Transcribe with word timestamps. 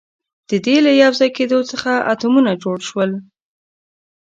د 0.49 0.51
دې 0.65 0.77
له 0.85 0.91
یوځای 1.03 1.29
کېدو 1.37 1.59
څخه 1.71 1.91
اتمونه 2.11 2.51
جوړ 2.63 2.77
شول. 2.89 3.11